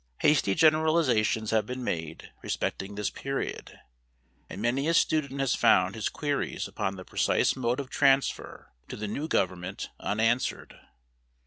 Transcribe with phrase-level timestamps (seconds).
[0.21, 3.79] Hasty generalizations have been made respecting this period;
[4.49, 8.97] and many a student has found his queries upon the precise mode of transfer to
[8.97, 10.73] the new government unanswered.